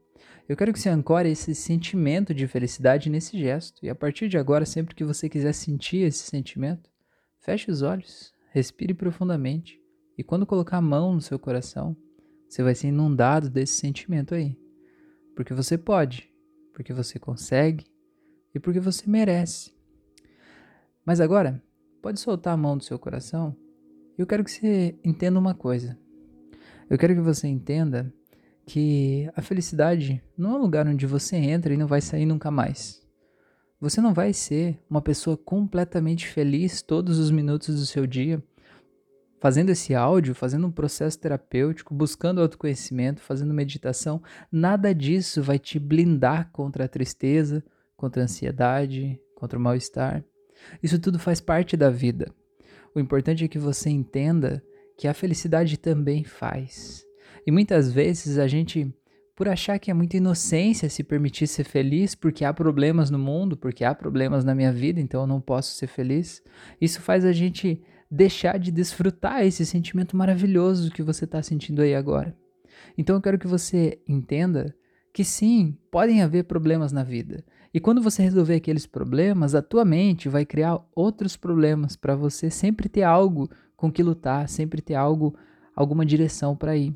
Eu 0.47 0.57
quero 0.57 0.73
que 0.73 0.79
você 0.79 0.89
ancore 0.89 1.29
esse 1.29 1.55
sentimento 1.55 2.33
de 2.33 2.47
felicidade 2.47 3.09
nesse 3.09 3.39
gesto. 3.39 3.83
E 3.85 3.89
a 3.89 3.95
partir 3.95 4.27
de 4.27 4.37
agora, 4.37 4.65
sempre 4.65 4.93
que 4.93 5.05
você 5.05 5.29
quiser 5.29 5.53
sentir 5.53 5.99
esse 5.99 6.25
sentimento, 6.25 6.89
feche 7.39 7.71
os 7.71 7.81
olhos, 7.81 8.33
respire 8.51 8.93
profundamente 8.93 9.81
e 10.17 10.23
quando 10.23 10.45
colocar 10.45 10.77
a 10.77 10.81
mão 10.81 11.15
no 11.15 11.21
seu 11.21 11.39
coração, 11.39 11.97
você 12.47 12.61
vai 12.61 12.75
ser 12.75 12.89
inundado 12.89 13.49
desse 13.49 13.73
sentimento 13.73 14.35
aí. 14.35 14.57
Porque 15.35 15.53
você 15.53 15.77
pode, 15.77 16.29
porque 16.73 16.93
você 16.93 17.17
consegue 17.17 17.85
e 18.53 18.59
porque 18.59 18.79
você 18.79 19.09
merece. 19.09 19.73
Mas 21.05 21.19
agora, 21.19 21.63
pode 22.01 22.19
soltar 22.19 22.53
a 22.53 22.57
mão 22.57 22.77
do 22.77 22.83
seu 22.83 22.99
coração. 22.99 23.55
Eu 24.17 24.27
quero 24.27 24.43
que 24.43 24.51
você 24.51 24.99
entenda 25.03 25.39
uma 25.39 25.55
coisa. 25.55 25.97
Eu 26.89 26.97
quero 26.97 27.15
que 27.15 27.21
você 27.21 27.47
entenda 27.47 28.13
que 28.65 29.29
a 29.35 29.41
felicidade 29.41 30.21
não 30.37 30.51
é 30.51 30.55
um 30.55 30.61
lugar 30.61 30.87
onde 30.87 31.07
você 31.07 31.37
entra 31.37 31.73
e 31.73 31.77
não 31.77 31.87
vai 31.87 32.01
sair 32.01 32.25
nunca 32.25 32.51
mais. 32.51 33.00
Você 33.81 33.99
não 33.99 34.13
vai 34.13 34.31
ser 34.31 34.79
uma 34.87 35.01
pessoa 35.01 35.35
completamente 35.35 36.27
feliz 36.27 36.83
todos 36.83 37.17
os 37.17 37.31
minutos 37.31 37.79
do 37.79 37.85
seu 37.87 38.05
dia, 38.05 38.41
fazendo 39.39 39.71
esse 39.71 39.95
áudio, 39.95 40.35
fazendo 40.35 40.67
um 40.67 40.71
processo 40.71 41.17
terapêutico, 41.17 41.91
buscando 41.91 42.39
autoconhecimento, 42.39 43.21
fazendo 43.21 43.55
meditação. 43.55 44.21
Nada 44.51 44.93
disso 44.93 45.41
vai 45.41 45.57
te 45.57 45.79
blindar 45.79 46.51
contra 46.51 46.85
a 46.85 46.87
tristeza, 46.87 47.63
contra 47.97 48.21
a 48.21 48.25
ansiedade, 48.25 49.19
contra 49.35 49.57
o 49.57 49.61
mal-estar. 49.61 50.23
Isso 50.83 50.99
tudo 50.99 51.17
faz 51.17 51.41
parte 51.41 51.75
da 51.75 51.89
vida. 51.89 52.31
O 52.93 52.99
importante 52.99 53.43
é 53.43 53.47
que 53.47 53.57
você 53.57 53.89
entenda 53.89 54.63
que 54.95 55.07
a 55.07 55.13
felicidade 55.13 55.75
também 55.77 56.23
faz. 56.23 57.03
E 57.47 57.51
muitas 57.51 57.91
vezes 57.91 58.37
a 58.37 58.47
gente, 58.47 58.93
por 59.35 59.47
achar 59.47 59.79
que 59.79 59.89
é 59.89 59.93
muita 59.93 60.17
inocência 60.17 60.89
se 60.89 61.03
permitir 61.03 61.47
ser 61.47 61.63
feliz, 61.63 62.15
porque 62.15 62.45
há 62.45 62.53
problemas 62.53 63.09
no 63.09 63.17
mundo, 63.17 63.57
porque 63.57 63.83
há 63.83 63.95
problemas 63.95 64.43
na 64.43 64.53
minha 64.53 64.71
vida, 64.71 64.99
então 64.99 65.21
eu 65.21 65.27
não 65.27 65.41
posso 65.41 65.73
ser 65.73 65.87
feliz, 65.87 66.43
isso 66.79 67.01
faz 67.01 67.25
a 67.25 67.31
gente 67.31 67.81
deixar 68.09 68.59
de 68.59 68.71
desfrutar 68.71 69.45
esse 69.45 69.65
sentimento 69.65 70.17
maravilhoso 70.17 70.91
que 70.91 71.01
você 71.01 71.25
está 71.25 71.41
sentindo 71.41 71.81
aí 71.81 71.95
agora. 71.95 72.35
Então 72.97 73.15
eu 73.15 73.21
quero 73.21 73.39
que 73.39 73.47
você 73.47 74.01
entenda 74.07 74.75
que 75.13 75.23
sim, 75.23 75.77
podem 75.89 76.21
haver 76.21 76.43
problemas 76.43 76.91
na 76.91 77.03
vida. 77.03 77.43
E 77.73 77.79
quando 77.79 78.01
você 78.01 78.21
resolver 78.21 78.55
aqueles 78.55 78.85
problemas, 78.85 79.55
a 79.55 79.61
tua 79.61 79.85
mente 79.85 80.27
vai 80.27 80.45
criar 80.45 80.79
outros 80.93 81.37
problemas 81.37 81.95
para 81.95 82.15
você 82.15 82.49
sempre 82.49 82.89
ter 82.89 83.03
algo 83.03 83.49
com 83.75 83.91
que 83.91 84.03
lutar, 84.03 84.47
sempre 84.49 84.81
ter 84.81 84.95
algo, 84.95 85.35
alguma 85.75 86.05
direção 86.05 86.55
para 86.55 86.75
ir. 86.75 86.93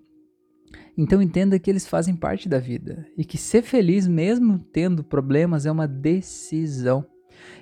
Então 0.98 1.22
entenda 1.22 1.60
que 1.60 1.70
eles 1.70 1.86
fazem 1.86 2.16
parte 2.16 2.48
da 2.48 2.60
vida 2.60 3.06
e 3.18 3.26
que 3.26 3.38
ser 3.38 3.62
feliz 3.62 4.08
mesmo 4.08 4.60
tendo 4.60 5.04
problemas 5.04 5.66
é 5.66 5.72
uma 5.72 5.88
decisão. 5.88 7.06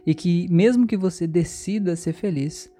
E 0.06 0.14
que 0.14 0.48
mesmo 0.52 0.86
que 0.86 0.96
você 0.96 1.26
decida 1.26 1.96
ser 1.96 2.14
feliz, 2.14 2.72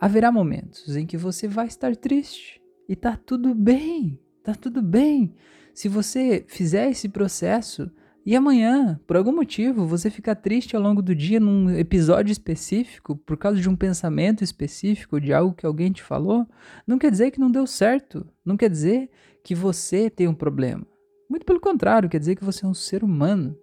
haverá 0.00 0.32
momentos 0.32 0.96
em 0.96 1.06
que 1.06 1.16
você 1.16 1.46
vai 1.46 1.66
estar 1.66 1.94
triste 1.94 2.60
e 2.88 2.96
tá 2.96 3.16
tudo 3.16 3.54
bem, 3.54 4.18
tá 4.42 4.54
tudo 4.54 4.80
bem. 4.80 5.34
Se 5.74 5.88
você 5.88 6.44
fizer 6.48 6.90
esse 6.90 7.08
processo 7.08 7.90
e 8.24 8.36
amanhã, 8.36 9.00
por 9.06 9.16
algum 9.16 9.32
motivo, 9.32 9.86
você 9.86 10.10
ficar 10.10 10.34
triste 10.34 10.76
ao 10.76 10.82
longo 10.82 11.00
do 11.00 11.14
dia 11.14 11.40
num 11.40 11.70
episódio 11.70 12.30
específico, 12.30 13.16
por 13.16 13.36
causa 13.36 13.60
de 13.60 13.68
um 13.68 13.76
pensamento 13.76 14.44
específico, 14.44 15.20
de 15.20 15.32
algo 15.32 15.54
que 15.54 15.64
alguém 15.64 15.90
te 15.92 16.02
falou, 16.02 16.46
não 16.86 16.98
quer 16.98 17.10
dizer 17.10 17.30
que 17.30 17.40
não 17.40 17.50
deu 17.50 17.66
certo. 17.66 18.26
Não 18.44 18.56
quer 18.56 18.68
dizer 18.68 19.10
que 19.48 19.54
você 19.54 20.10
tem 20.10 20.28
um 20.28 20.34
problema. 20.34 20.86
Muito 21.26 21.46
pelo 21.46 21.58
contrário, 21.58 22.06
quer 22.06 22.18
dizer 22.18 22.36
que 22.36 22.44
você 22.44 22.66
é 22.66 22.68
um 22.68 22.74
ser 22.74 23.02
humano. 23.02 23.56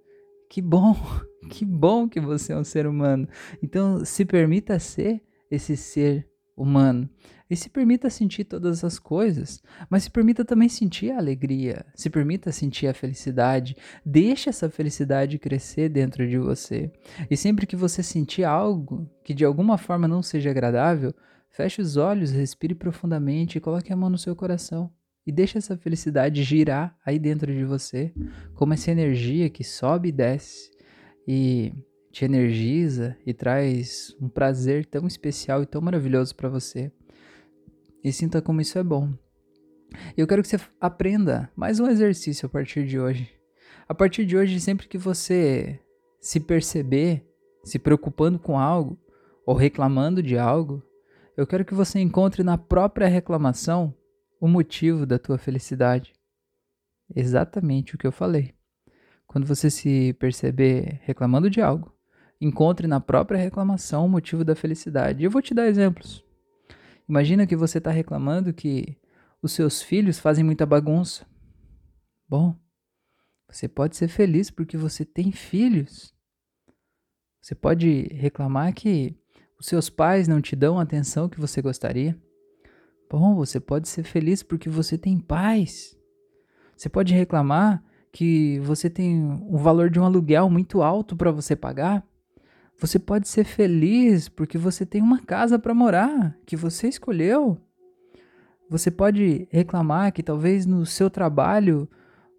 Que 0.49 0.59
bom, 0.59 0.95
que 1.47 1.63
bom 1.63 2.09
que 2.09 2.19
você 2.19 2.53
é 2.53 2.57
um 2.57 2.63
ser 2.63 2.87
humano. 2.87 3.27
Então, 3.61 4.03
se 4.03 4.25
permita 4.25 4.79
ser 4.79 5.21
esse 5.51 5.77
ser 5.77 6.27
humano. 6.57 7.07
E 7.47 7.55
se 7.55 7.69
permita 7.69 8.09
sentir 8.09 8.45
todas 8.45 8.83
as 8.83 8.97
coisas, 8.97 9.61
mas 9.87 10.05
se 10.05 10.09
permita 10.09 10.43
também 10.43 10.69
sentir 10.69 11.11
a 11.11 11.19
alegria, 11.19 11.85
se 11.93 12.09
permita 12.09 12.51
sentir 12.51 12.87
a 12.87 12.93
felicidade, 12.95 13.75
deixe 14.03 14.49
essa 14.49 14.71
felicidade 14.71 15.37
crescer 15.37 15.87
dentro 15.89 16.27
de 16.27 16.39
você. 16.39 16.91
E 17.29 17.37
sempre 17.37 17.67
que 17.67 17.75
você 17.75 18.01
sentir 18.01 18.43
algo 18.43 19.07
que 19.23 19.35
de 19.35 19.45
alguma 19.45 19.77
forma 19.77 20.07
não 20.07 20.23
seja 20.23 20.49
agradável, 20.49 21.13
feche 21.51 21.79
os 21.79 21.95
olhos, 21.95 22.31
respire 22.31 22.73
profundamente 22.73 23.59
e 23.59 23.61
coloque 23.61 23.93
a 23.93 23.95
mão 23.95 24.09
no 24.09 24.17
seu 24.17 24.35
coração. 24.35 24.91
E 25.25 25.31
deixe 25.31 25.57
essa 25.57 25.75
felicidade 25.77 26.43
girar 26.43 26.97
aí 27.05 27.17
dentro 27.17 27.51
de 27.51 27.65
você, 27.65 28.13
como 28.53 28.73
essa 28.73 28.91
energia 28.91 29.49
que 29.49 29.63
sobe 29.63 30.09
e 30.09 30.11
desce. 30.11 30.69
E 31.27 31.73
te 32.11 32.23
energiza 32.23 33.17
e 33.25 33.33
traz 33.33 34.15
um 34.21 34.29
prazer 34.29 34.85
tão 34.85 35.05
especial 35.05 35.63
e 35.63 35.65
tão 35.65 35.81
maravilhoso 35.81 36.33
para 36.35 36.47
você. 36.47 36.91
E 38.03 38.11
sinta 38.13 38.41
como 38.41 38.61
isso 38.61 38.77
é 38.77 38.83
bom. 38.83 39.13
Eu 40.15 40.27
quero 40.27 40.41
que 40.41 40.47
você 40.47 40.59
aprenda 40.79 41.51
mais 41.55 41.79
um 41.79 41.87
exercício 41.87 42.45
a 42.45 42.49
partir 42.49 42.85
de 42.85 42.99
hoje. 42.99 43.29
A 43.87 43.93
partir 43.93 44.25
de 44.25 44.37
hoje, 44.37 44.59
sempre 44.59 44.87
que 44.87 44.97
você 44.97 45.79
se 46.21 46.39
perceber 46.39 47.25
se 47.65 47.79
preocupando 47.79 48.39
com 48.39 48.57
algo 48.57 48.97
ou 49.45 49.55
reclamando 49.55 50.23
de 50.23 50.37
algo, 50.37 50.81
eu 51.35 51.45
quero 51.45 51.65
que 51.65 51.73
você 51.73 51.99
encontre 51.99 52.43
na 52.43 52.57
própria 52.57 53.07
reclamação 53.07 53.93
o 54.45 54.49
motivo 54.49 55.05
da 55.05 55.19
tua 55.19 55.37
felicidade. 55.37 56.13
Exatamente 57.13 57.95
o 57.95 57.97
que 57.97 58.07
eu 58.07 58.11
falei. 58.11 58.53
Quando 59.27 59.45
você 59.45 59.69
se 59.69 60.13
perceber 60.13 60.99
reclamando 61.03 61.49
de 61.49 61.61
algo, 61.61 61.95
Encontre 62.39 62.85
na 62.85 62.99
própria 62.99 63.39
reclamação 63.39 64.05
o 64.05 64.09
motivo 64.09 64.43
da 64.43 64.55
felicidade. 64.55 65.23
Eu 65.23 65.31
vou 65.31 65.41
te 65.41 65.53
dar 65.53 65.67
exemplos. 65.67 66.23
Imagina 67.07 67.47
que 67.47 67.55
você 67.55 67.77
está 67.77 67.91
reclamando 67.91 68.53
que 68.53 68.97
os 69.41 69.51
seus 69.51 69.81
filhos 69.81 70.19
fazem 70.19 70.43
muita 70.43 70.65
bagunça. 70.65 71.25
Bom, 72.27 72.55
você 73.49 73.67
pode 73.67 73.95
ser 73.95 74.07
feliz 74.07 74.49
porque 74.51 74.75
você 74.75 75.05
tem 75.05 75.31
filhos. 75.31 76.13
Você 77.41 77.55
pode 77.55 78.07
reclamar 78.11 78.73
que 78.73 79.15
os 79.59 79.67
seus 79.67 79.89
pais 79.89 80.27
não 80.27 80.41
te 80.41 80.55
dão 80.55 80.79
a 80.79 80.83
atenção 80.83 81.29
que 81.29 81.39
você 81.39 81.61
gostaria. 81.61 82.19
Bom, 83.09 83.35
você 83.35 83.59
pode 83.59 83.87
ser 83.87 84.03
feliz 84.03 84.41
porque 84.41 84.69
você 84.69 84.97
tem 84.97 85.19
pais. 85.19 85.97
Você 86.75 86.89
pode 86.89 87.13
reclamar 87.13 87.83
que 88.11 88.59
você 88.59 88.89
tem 88.89 89.43
o 89.49 89.57
valor 89.57 89.89
de 89.89 89.99
um 89.99 90.05
aluguel 90.05 90.49
muito 90.49 90.81
alto 90.81 91.15
para 91.15 91.31
você 91.31 91.55
pagar. 91.55 92.05
Você 92.77 92.99
pode 92.99 93.27
ser 93.27 93.45
feliz 93.45 94.27
porque 94.27 94.57
você 94.57 94.85
tem 94.85 95.01
uma 95.01 95.19
casa 95.19 95.57
para 95.57 95.73
morar 95.73 96.37
que 96.45 96.55
você 96.55 96.87
escolheu. 96.87 97.57
Você 98.69 98.89
pode 98.89 99.47
reclamar 99.51 100.11
que 100.11 100.23
talvez 100.23 100.65
no 100.65 100.85
seu 100.85 101.09
trabalho, 101.09 101.87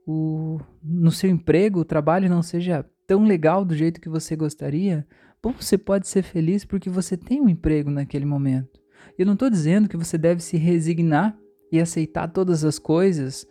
o, 0.07 0.59
no 0.83 1.13
seu 1.13 1.31
emprego, 1.31 1.81
o 1.81 1.85
trabalho 1.85 2.29
não 2.29 2.43
seja 2.43 2.85
tão 3.07 3.25
legal 3.25 3.65
do 3.65 3.75
jeito 3.75 4.01
que 4.01 4.09
você 4.09 4.35
gostaria. 4.35 5.07
Bom, 5.43 5.53
você 5.53 5.79
pode 5.79 6.09
ser 6.09 6.23
feliz 6.23 6.65
porque 6.65 6.91
você 6.91 7.17
tem 7.17 7.41
um 7.41 7.49
emprego 7.49 7.91
naquele 7.91 8.25
momento. 8.25 8.81
Eu 9.19 9.27
não 9.27 9.35
estou 9.35 9.51
dizendo 9.51 9.89
que 9.89 9.97
você 9.97 10.19
deve 10.19 10.43
se 10.43 10.57
resignar 10.57 11.37
e 11.73 11.81
aceitar 11.81 12.29
todas 12.29 12.65
as 12.65 12.79
coisas 12.79 13.47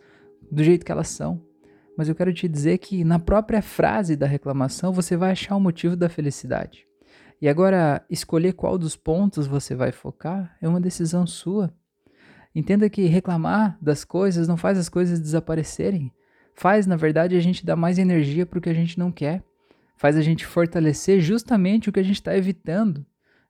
do 0.50 0.62
jeito 0.62 0.84
que 0.84 0.92
elas 0.92 1.08
são 1.08 1.46
mas 1.96 2.08
eu 2.08 2.14
quero 2.14 2.32
te 2.32 2.46
dizer 2.46 2.78
que 2.78 3.02
na 3.02 3.18
própria 3.18 3.62
frase 3.62 4.14
da 4.14 4.26
reclamação 4.26 4.92
você 4.92 5.16
vai 5.16 5.32
achar 5.32 5.56
o 5.56 5.60
motivo 5.60 5.96
da 5.96 6.08
felicidade. 6.08 6.86
E 7.40 7.48
agora, 7.48 8.04
escolher 8.10 8.52
qual 8.52 8.78
dos 8.78 8.96
pontos 8.96 9.46
você 9.46 9.74
vai 9.74 9.92
focar 9.92 10.56
é 10.60 10.68
uma 10.68 10.80
decisão 10.80 11.26
sua. 11.26 11.72
Entenda 12.54 12.88
que 12.88 13.06
reclamar 13.06 13.78
das 13.80 14.04
coisas 14.04 14.46
não 14.46 14.56
faz 14.56 14.78
as 14.78 14.88
coisas 14.88 15.20
desaparecerem. 15.20 16.12
Faz, 16.54 16.86
na 16.86 16.96
verdade, 16.96 17.36
a 17.36 17.40
gente 17.40 17.64
dar 17.64 17.76
mais 17.76 17.98
energia 17.98 18.46
para 18.46 18.58
o 18.58 18.62
que 18.62 18.70
a 18.70 18.74
gente 18.74 18.98
não 18.98 19.10
quer. 19.12 19.42
Faz 19.96 20.16
a 20.16 20.22
gente 20.22 20.46
fortalecer 20.46 21.20
justamente 21.20 21.88
o 21.88 21.92
que 21.92 22.00
a 22.00 22.02
gente 22.02 22.16
está 22.16 22.36
evitando. 22.36 23.04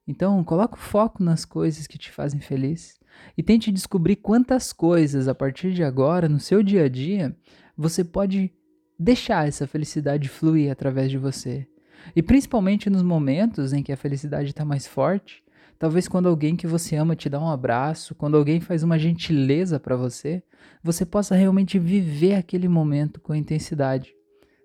Então, 0.06 0.42
coloca 0.44 0.74
o 0.74 0.78
foco 0.78 1.22
nas 1.22 1.44
coisas 1.44 1.86
que 1.86 1.98
te 1.98 2.10
fazem 2.10 2.40
feliz 2.40 2.98
e 3.36 3.42
tente 3.42 3.72
descobrir 3.72 4.16
quantas 4.16 4.72
coisas 4.72 5.26
a 5.26 5.34
partir 5.34 5.72
de 5.72 5.82
agora, 5.82 6.28
no 6.28 6.38
seu 6.38 6.62
dia 6.62 6.84
a 6.84 6.88
dia, 6.88 7.36
você 7.76 8.04
pode 8.04 8.52
deixar 8.98 9.48
essa 9.48 9.66
felicidade 9.66 10.28
fluir 10.28 10.70
através 10.70 11.10
de 11.10 11.18
você. 11.18 11.66
E 12.14 12.22
principalmente 12.22 12.88
nos 12.88 13.02
momentos 13.02 13.72
em 13.72 13.82
que 13.82 13.92
a 13.92 13.96
felicidade 13.96 14.50
está 14.50 14.64
mais 14.64 14.86
forte, 14.86 15.42
talvez 15.78 16.06
quando 16.06 16.28
alguém 16.28 16.54
que 16.54 16.66
você 16.66 16.96
ama 16.96 17.16
te 17.16 17.28
dá 17.28 17.40
um 17.40 17.50
abraço, 17.50 18.14
quando 18.14 18.36
alguém 18.36 18.60
faz 18.60 18.82
uma 18.82 18.98
gentileza 18.98 19.80
para 19.80 19.96
você, 19.96 20.42
você 20.82 21.04
possa 21.04 21.34
realmente 21.34 21.78
viver 21.78 22.34
aquele 22.34 22.68
momento 22.68 23.20
com 23.20 23.34
intensidade. 23.34 24.14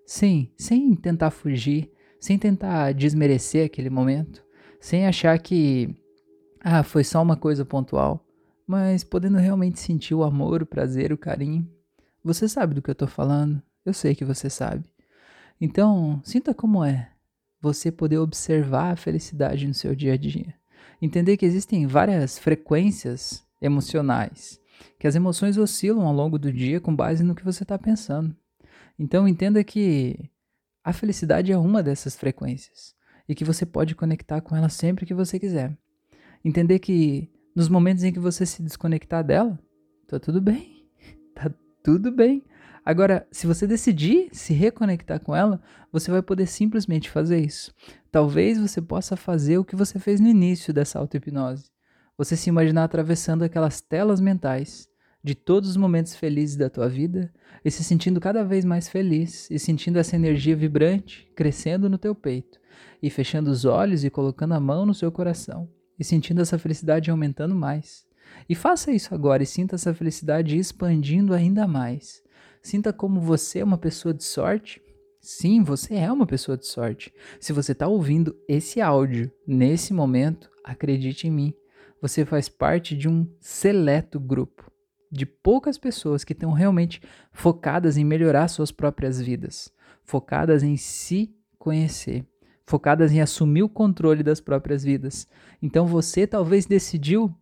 Sim, 0.06 0.50
sem 0.56 0.94
tentar 0.94 1.30
fugir, 1.30 1.90
sem 2.20 2.38
tentar 2.38 2.92
desmerecer 2.92 3.66
aquele 3.66 3.90
momento, 3.90 4.44
sem 4.82 5.06
achar 5.06 5.38
que 5.38 5.96
ah, 6.60 6.82
foi 6.82 7.04
só 7.04 7.22
uma 7.22 7.36
coisa 7.36 7.64
pontual, 7.64 8.26
mas 8.66 9.04
podendo 9.04 9.38
realmente 9.38 9.78
sentir 9.78 10.14
o 10.14 10.24
amor, 10.24 10.60
o 10.60 10.66
prazer, 10.66 11.12
o 11.12 11.16
carinho 11.16 11.66
você 12.24 12.48
sabe 12.48 12.74
do 12.74 12.82
que 12.82 12.90
eu 12.90 12.94
tô 12.94 13.06
falando? 13.06 13.60
Eu 13.84 13.92
sei 13.92 14.14
que 14.14 14.24
você 14.24 14.48
sabe. 14.48 14.84
Então, 15.60 16.20
sinta 16.24 16.54
como 16.54 16.84
é 16.84 17.10
você 17.60 17.90
poder 17.90 18.18
observar 18.18 18.92
a 18.92 18.96
felicidade 18.96 19.66
no 19.66 19.74
seu 19.74 19.94
dia 19.94 20.14
a 20.14 20.16
dia. 20.16 20.54
Entender 21.00 21.36
que 21.36 21.46
existem 21.46 21.86
várias 21.86 22.38
frequências 22.38 23.44
emocionais, 23.60 24.60
que 24.98 25.06
as 25.06 25.16
emoções 25.16 25.56
oscilam 25.56 26.06
ao 26.06 26.14
longo 26.14 26.38
do 26.38 26.52
dia 26.52 26.80
com 26.80 26.94
base 26.94 27.24
no 27.24 27.34
que 27.34 27.44
você 27.44 27.64
está 27.64 27.78
pensando. 27.78 28.36
Então, 28.98 29.26
entenda 29.26 29.64
que 29.64 30.30
a 30.84 30.92
felicidade 30.92 31.50
é 31.50 31.58
uma 31.58 31.82
dessas 31.82 32.16
frequências 32.16 32.94
e 33.28 33.34
que 33.34 33.44
você 33.44 33.64
pode 33.64 33.94
conectar 33.94 34.40
com 34.40 34.56
ela 34.56 34.68
sempre 34.68 35.06
que 35.06 35.14
você 35.14 35.38
quiser. 35.38 35.76
Entender 36.44 36.78
que 36.78 37.30
nos 37.54 37.68
momentos 37.68 38.02
em 38.02 38.12
que 38.12 38.18
você 38.18 38.44
se 38.44 38.62
desconectar 38.62 39.24
dela, 39.24 39.58
tá 40.06 40.18
tudo 40.18 40.40
bem. 40.40 40.82
Tá 41.34 41.50
tudo 41.82 42.12
bem. 42.12 42.44
Agora, 42.84 43.26
se 43.30 43.46
você 43.46 43.66
decidir 43.66 44.28
se 44.32 44.52
reconectar 44.52 45.18
com 45.18 45.34
ela, 45.34 45.62
você 45.90 46.10
vai 46.10 46.20
poder 46.20 46.46
simplesmente 46.46 47.08
fazer 47.08 47.40
isso. 47.40 47.72
Talvez 48.10 48.60
você 48.60 48.82
possa 48.82 49.16
fazer 49.16 49.56
o 49.56 49.64
que 49.64 49.74
você 49.74 49.98
fez 49.98 50.20
no 50.20 50.28
início 50.28 50.74
dessa 50.74 50.98
auto-hipnose. 50.98 51.70
Você 52.18 52.36
se 52.36 52.50
imaginar 52.50 52.84
atravessando 52.84 53.44
aquelas 53.44 53.80
telas 53.80 54.20
mentais 54.20 54.88
de 55.24 55.34
todos 55.34 55.70
os 55.70 55.76
momentos 55.76 56.14
felizes 56.14 56.56
da 56.56 56.68
tua 56.68 56.88
vida 56.88 57.32
e 57.64 57.70
se 57.70 57.82
sentindo 57.82 58.20
cada 58.20 58.44
vez 58.44 58.64
mais 58.64 58.88
feliz 58.88 59.48
e 59.50 59.58
sentindo 59.58 59.98
essa 59.98 60.16
energia 60.16 60.54
vibrante 60.54 61.30
crescendo 61.34 61.88
no 61.88 61.96
teu 61.96 62.14
peito 62.14 62.60
e 63.02 63.10
fechando 63.10 63.50
os 63.50 63.64
olhos 63.64 64.04
e 64.04 64.10
colocando 64.10 64.52
a 64.52 64.60
mão 64.60 64.86
no 64.86 64.94
seu 64.94 65.10
coração 65.10 65.68
e 65.98 66.04
sentindo 66.04 66.40
essa 66.40 66.58
felicidade 66.58 67.10
aumentando 67.10 67.54
mais 67.54 68.06
E 68.48 68.54
faça 68.54 68.90
isso 68.90 69.14
agora 69.14 69.42
e 69.42 69.46
sinta 69.46 69.74
essa 69.74 69.94
felicidade 69.94 70.56
expandindo 70.56 71.34
ainda 71.34 71.66
mais. 71.66 72.22
Sinta 72.62 72.92
como 72.92 73.20
você 73.20 73.60
é 73.60 73.64
uma 73.64 73.78
pessoa 73.78 74.14
de 74.14 74.24
sorte. 74.24 74.80
Sim, 75.20 75.62
você 75.62 75.94
é 75.94 76.10
uma 76.10 76.26
pessoa 76.26 76.56
de 76.56 76.66
sorte. 76.66 77.12
Se 77.38 77.52
você 77.52 77.72
está 77.72 77.86
ouvindo 77.86 78.34
esse 78.48 78.80
áudio 78.80 79.30
nesse 79.46 79.92
momento, 79.92 80.50
acredite 80.64 81.28
em 81.28 81.30
mim, 81.30 81.54
você 82.00 82.24
faz 82.24 82.48
parte 82.48 82.96
de 82.96 83.08
um 83.08 83.28
seleto 83.40 84.18
grupo 84.18 84.72
de 85.12 85.26
poucas 85.26 85.76
pessoas 85.76 86.24
que 86.24 86.32
estão 86.32 86.52
realmente 86.52 87.02
focadas 87.32 87.98
em 87.98 88.04
melhorar 88.04 88.48
suas 88.48 88.72
próprias 88.72 89.20
vidas, 89.20 89.70
focadas 90.02 90.62
em 90.62 90.78
se 90.78 91.36
conhecer, 91.58 92.26
focadas 92.64 93.12
em 93.12 93.20
assumir 93.20 93.62
o 93.62 93.68
controle 93.68 94.22
das 94.22 94.40
próprias 94.40 94.82
vidas. 94.82 95.26
Então 95.60 95.86
você 95.86 96.26
talvez 96.26 96.66
decidiu 96.66 97.34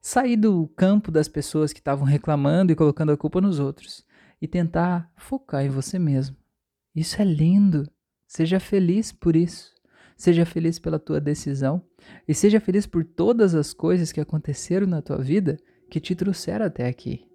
sair 0.00 0.36
do 0.36 0.68
campo 0.76 1.10
das 1.10 1.28
pessoas 1.28 1.72
que 1.72 1.80
estavam 1.80 2.04
reclamando 2.04 2.72
e 2.72 2.76
colocando 2.76 3.12
a 3.12 3.16
culpa 3.16 3.40
nos 3.40 3.58
outros 3.58 4.04
e 4.40 4.48
tentar 4.48 5.10
focar 5.16 5.64
em 5.64 5.68
você 5.68 5.98
mesmo. 5.98 6.36
Isso 6.94 7.20
é 7.20 7.24
lindo. 7.24 7.88
Seja 8.26 8.58
feliz 8.58 9.12
por 9.12 9.36
isso. 9.36 9.74
Seja 10.16 10.44
feliz 10.44 10.78
pela 10.78 10.98
tua 10.98 11.20
decisão 11.20 11.82
e 12.28 12.34
seja 12.34 12.60
feliz 12.60 12.86
por 12.86 13.04
todas 13.04 13.54
as 13.54 13.72
coisas 13.72 14.12
que 14.12 14.20
aconteceram 14.20 14.86
na 14.86 15.00
tua 15.00 15.18
vida 15.18 15.58
que 15.90 15.98
te 15.98 16.14
trouxeram 16.14 16.66
até 16.66 16.86
aqui. 16.86 17.26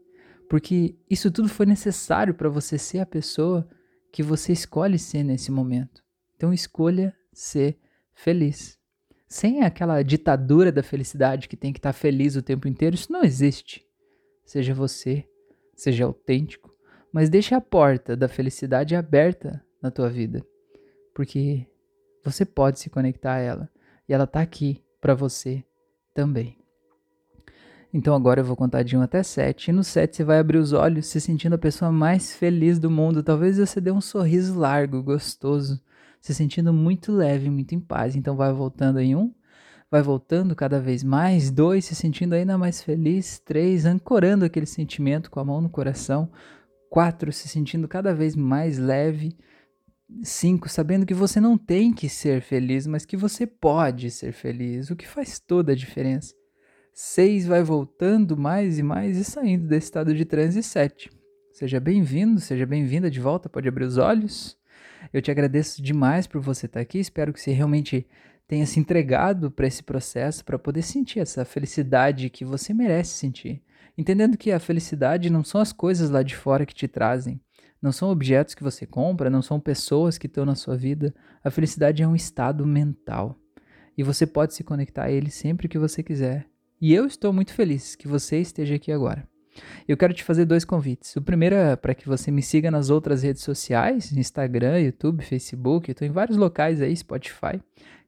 Porque 0.49 0.95
isso 1.09 1.31
tudo 1.31 1.49
foi 1.49 1.65
necessário 1.65 2.33
para 2.33 2.47
você 2.47 2.77
ser 2.77 2.99
a 2.99 3.05
pessoa 3.05 3.67
que 4.11 4.21
você 4.21 4.53
escolhe 4.53 4.99
ser 4.99 5.23
nesse 5.23 5.51
momento. 5.51 6.03
Então 6.35 6.53
escolha 6.53 7.15
ser 7.35 7.77
feliz. 8.13 8.79
Sem 9.27 9.61
aquela 9.63 10.01
ditadura 10.01 10.71
da 10.71 10.81
felicidade 10.81 11.49
que 11.49 11.57
tem 11.57 11.73
que 11.73 11.79
estar 11.79 11.93
tá 11.93 11.99
feliz 11.99 12.35
o 12.35 12.41
tempo 12.41 12.67
inteiro, 12.67 12.95
isso 12.95 13.11
não 13.11 13.23
existe. 13.23 13.85
Seja 14.45 14.73
você, 14.73 15.27
seja 15.75 16.05
autêntico, 16.05 16.73
mas 17.11 17.29
deixe 17.29 17.53
a 17.53 17.61
porta 17.61 18.15
da 18.15 18.27
felicidade 18.27 18.95
aberta 18.95 19.63
na 19.81 19.91
tua 19.91 20.09
vida, 20.09 20.45
porque 21.13 21.67
você 22.23 22.45
pode 22.45 22.79
se 22.79 22.89
conectar 22.89 23.33
a 23.33 23.39
ela 23.39 23.69
e 24.07 24.13
ela 24.13 24.23
está 24.23 24.41
aqui 24.41 24.83
para 25.01 25.13
você 25.13 25.63
também. 26.13 26.57
Então 27.93 28.13
agora 28.13 28.41
eu 28.41 28.45
vou 28.45 28.57
contar 28.57 28.83
de 28.83 28.97
1 28.97 29.01
até 29.01 29.23
7. 29.23 29.69
E 29.69 29.71
no 29.71 29.81
7 29.81 30.17
você 30.17 30.23
vai 30.25 30.37
abrir 30.37 30.57
os 30.57 30.73
olhos, 30.73 31.05
se 31.05 31.21
sentindo 31.21 31.55
a 31.55 31.57
pessoa 31.57 31.93
mais 31.93 32.35
feliz 32.35 32.77
do 32.77 32.91
mundo. 32.91 33.23
Talvez 33.23 33.57
você 33.57 33.79
dê 33.79 33.89
um 33.89 34.01
sorriso 34.01 34.59
largo, 34.59 35.01
gostoso, 35.01 35.81
se 36.25 36.33
sentindo 36.33 36.73
muito 36.73 37.11
leve, 37.11 37.51
muito 37.51 37.75
em 37.75 37.79
paz. 37.79 38.15
Então 38.15 38.35
vai 38.35 38.51
voltando 38.51 38.99
em 38.99 39.15
1, 39.15 39.31
vai 39.91 40.01
voltando 40.01 40.55
cada 40.55 40.79
vez 40.79 41.03
mais. 41.03 41.51
2, 41.51 41.85
se 41.85 41.93
sentindo 41.93 42.33
ainda 42.33 42.57
mais 42.57 42.81
feliz. 42.81 43.37
3, 43.45 43.85
ancorando 43.85 44.43
aquele 44.43 44.65
sentimento 44.65 45.29
com 45.29 45.39
a 45.39 45.45
mão 45.45 45.61
no 45.61 45.69
coração. 45.69 46.31
4, 46.89 47.31
se 47.31 47.47
sentindo 47.47 47.87
cada 47.87 48.11
vez 48.11 48.35
mais 48.35 48.79
leve. 48.79 49.37
5, 50.23 50.67
sabendo 50.67 51.05
que 51.05 51.13
você 51.13 51.39
não 51.39 51.59
tem 51.59 51.93
que 51.93 52.09
ser 52.09 52.41
feliz, 52.41 52.87
mas 52.87 53.05
que 53.05 53.15
você 53.15 53.45
pode 53.45 54.09
ser 54.09 54.31
feliz, 54.31 54.89
o 54.89 54.95
que 54.95 55.07
faz 55.07 55.37
toda 55.37 55.73
a 55.73 55.75
diferença. 55.75 56.33
6 56.91 57.45
vai 57.45 57.61
voltando 57.61 58.35
mais 58.35 58.79
e 58.79 58.83
mais 58.83 59.15
e 59.15 59.23
saindo 59.23 59.67
desse 59.67 59.85
estado 59.85 60.11
de 60.11 60.25
transe 60.25 60.63
7. 60.63 61.11
Seja 61.51 61.79
bem-vindo, 61.79 62.39
seja 62.39 62.65
bem-vinda 62.65 63.11
de 63.11 63.19
volta, 63.19 63.47
pode 63.47 63.67
abrir 63.67 63.85
os 63.85 63.97
olhos. 63.97 64.57
Eu 65.13 65.21
te 65.21 65.31
agradeço 65.31 65.81
demais 65.81 66.27
por 66.27 66.41
você 66.41 66.65
estar 66.65 66.79
aqui, 66.79 66.99
espero 66.99 67.33
que 67.33 67.41
você 67.41 67.51
realmente 67.51 68.07
tenha 68.47 68.65
se 68.65 68.79
entregado 68.79 69.49
para 69.49 69.67
esse 69.67 69.81
processo, 69.81 70.43
para 70.45 70.59
poder 70.59 70.81
sentir 70.81 71.19
essa 71.19 71.43
felicidade 71.45 72.29
que 72.29 72.45
você 72.45 72.73
merece 72.73 73.11
sentir. 73.11 73.61
Entendendo 73.97 74.37
que 74.37 74.51
a 74.51 74.59
felicidade 74.59 75.29
não 75.29 75.43
são 75.43 75.61
as 75.61 75.71
coisas 75.71 76.09
lá 76.09 76.21
de 76.21 76.35
fora 76.35 76.65
que 76.65 76.73
te 76.73 76.87
trazem, 76.87 77.39
não 77.81 77.91
são 77.91 78.09
objetos 78.09 78.55
que 78.55 78.63
você 78.63 78.85
compra, 78.85 79.29
não 79.29 79.41
são 79.41 79.59
pessoas 79.59 80.17
que 80.17 80.27
estão 80.27 80.45
na 80.45 80.55
sua 80.55 80.75
vida. 80.75 81.13
A 81.43 81.51
felicidade 81.51 82.01
é 82.01 82.07
um 82.07 82.15
estado 82.15 82.65
mental. 82.65 83.37
E 83.97 84.03
você 84.03 84.25
pode 84.25 84.53
se 84.53 84.63
conectar 84.63 85.03
a 85.03 85.11
ele 85.11 85.29
sempre 85.29 85.67
que 85.67 85.77
você 85.77 86.01
quiser. 86.01 86.47
E 86.81 86.93
eu 86.93 87.05
estou 87.05 87.31
muito 87.31 87.53
feliz 87.53 87.95
que 87.95 88.07
você 88.07 88.39
esteja 88.39 88.75
aqui 88.75 88.91
agora. 88.91 89.27
Eu 89.87 89.95
quero 89.95 90.13
te 90.13 90.23
fazer 90.23 90.45
dois 90.45 90.65
convites. 90.65 91.15
O 91.15 91.21
primeiro 91.21 91.55
é 91.55 91.75
para 91.75 91.93
que 91.93 92.07
você 92.07 92.31
me 92.31 92.41
siga 92.41 92.69
nas 92.69 92.89
outras 92.89 93.23
redes 93.23 93.43
sociais, 93.43 94.11
Instagram, 94.11 94.79
YouTube, 94.79 95.23
Facebook. 95.23 95.91
Estou 95.91 96.07
em 96.07 96.11
vários 96.11 96.37
locais 96.37 96.81
aí, 96.81 96.95
Spotify. 96.95 97.61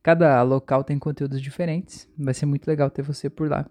Cada 0.03 0.41
local 0.43 0.83
tem 0.83 0.97
conteúdos 0.97 1.41
diferentes. 1.41 2.07
Vai 2.17 2.33
ser 2.33 2.45
muito 2.45 2.67
legal 2.67 2.89
ter 2.89 3.01
você 3.01 3.29
por 3.29 3.49
lá. 3.49 3.65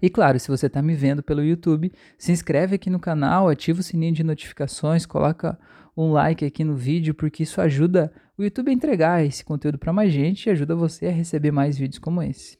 E 0.00 0.08
claro, 0.08 0.38
se 0.38 0.48
você 0.48 0.66
está 0.66 0.80
me 0.80 0.94
vendo 0.94 1.22
pelo 1.22 1.42
YouTube, 1.42 1.92
se 2.16 2.30
inscreve 2.30 2.76
aqui 2.76 2.88
no 2.88 3.00
canal, 3.00 3.48
ativa 3.48 3.80
o 3.80 3.82
sininho 3.82 4.14
de 4.14 4.22
notificações, 4.22 5.04
coloca 5.04 5.58
um 5.96 6.12
like 6.12 6.44
aqui 6.44 6.62
no 6.62 6.74
vídeo, 6.74 7.12
porque 7.14 7.42
isso 7.42 7.60
ajuda 7.60 8.12
o 8.38 8.44
YouTube 8.44 8.70
a 8.70 8.72
entregar 8.72 9.24
esse 9.24 9.44
conteúdo 9.44 9.78
para 9.78 9.92
mais 9.92 10.12
gente 10.12 10.46
e 10.46 10.50
ajuda 10.50 10.76
você 10.76 11.06
a 11.06 11.10
receber 11.10 11.50
mais 11.50 11.76
vídeos 11.76 11.98
como 11.98 12.22
esse 12.22 12.56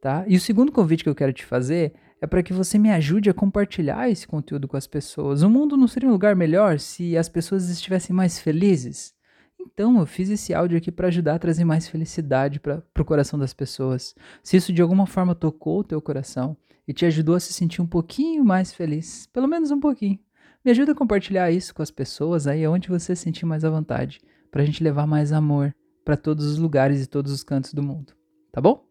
tá? 0.00 0.24
E 0.26 0.36
o 0.36 0.40
segundo 0.40 0.72
convite 0.72 1.04
que 1.04 1.10
eu 1.10 1.14
quero 1.14 1.32
te 1.32 1.44
fazer 1.44 1.92
é 2.20 2.26
para 2.26 2.42
que 2.42 2.52
você 2.52 2.78
me 2.78 2.90
ajude 2.90 3.30
a 3.30 3.34
compartilhar 3.34 4.10
esse 4.10 4.26
conteúdo 4.28 4.68
com 4.68 4.76
as 4.76 4.86
pessoas. 4.86 5.42
O 5.42 5.48
mundo 5.48 5.76
não 5.76 5.88
seria 5.88 6.08
um 6.08 6.12
lugar 6.12 6.36
melhor 6.36 6.78
se 6.78 7.16
as 7.16 7.28
pessoas 7.28 7.70
estivessem 7.70 8.14
mais 8.14 8.38
felizes? 8.38 9.14
Então, 9.58 9.98
eu 9.98 10.06
fiz 10.06 10.28
esse 10.28 10.52
áudio 10.52 10.76
aqui 10.76 10.92
para 10.92 11.08
ajudar 11.08 11.34
a 11.34 11.38
trazer 11.38 11.64
mais 11.64 11.88
felicidade 11.88 12.60
para 12.60 12.82
o 12.98 13.04
coração 13.04 13.38
das 13.38 13.54
pessoas. 13.54 14.14
Se 14.42 14.56
isso 14.56 14.72
de 14.72 14.82
alguma 14.82 15.06
forma 15.06 15.34
tocou 15.34 15.80
o 15.80 15.84
teu 15.84 16.00
coração 16.00 16.56
e 16.86 16.92
te 16.92 17.06
ajudou 17.06 17.34
a 17.34 17.40
se 17.40 17.52
sentir 17.52 17.80
um 17.80 17.86
pouquinho 17.86 18.44
mais 18.44 18.72
feliz, 18.72 19.26
pelo 19.32 19.48
menos 19.48 19.70
um 19.70 19.80
pouquinho, 19.80 20.18
me 20.62 20.70
ajuda 20.70 20.92
a 20.92 20.94
compartilhar 20.94 21.50
isso 21.50 21.74
com 21.74 21.82
as 21.82 21.90
pessoas 21.90 22.46
aí 22.46 22.66
onde 22.66 22.88
você 22.88 23.16
se 23.16 23.22
sentir 23.22 23.46
mais 23.46 23.64
à 23.64 23.70
vontade, 23.70 24.20
para 24.50 24.62
a 24.62 24.64
gente 24.64 24.84
levar 24.84 25.06
mais 25.06 25.32
amor 25.32 25.74
para 26.04 26.16
todos 26.16 26.44
os 26.44 26.58
lugares 26.58 27.02
e 27.02 27.06
todos 27.06 27.32
os 27.32 27.42
cantos 27.42 27.72
do 27.72 27.82
mundo. 27.82 28.12
Tá 28.52 28.60
bom? 28.60 28.84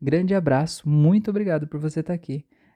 Grande 0.00 0.34
abraço, 0.34 0.88
muito 0.88 1.30
obrigado 1.30 1.68
por 1.68 1.78
você 1.78 2.00
estar 2.00 2.14
aqui 2.14 2.44